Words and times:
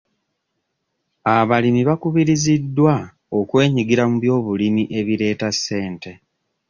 Abalimi 1.37 1.81
bakubiriziddwa 1.89 2.93
okwenyigira 3.39 4.03
mu 4.09 4.15
byobulimi 4.21 4.83
ebireeta 4.99 5.47
ssente. 5.55 6.11